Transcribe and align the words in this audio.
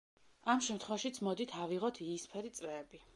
ამ 0.53 0.63
შემთხვევაშიც 0.67 1.19
მოდით 1.27 1.53
ავიღოთ 1.67 2.01
იისფერი 2.09 2.53
წრეები. 2.61 3.03